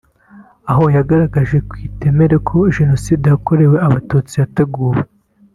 [0.71, 5.01] aho yagaragaje kutemera ko Jenoside yakorewe Abatutsi yateguwe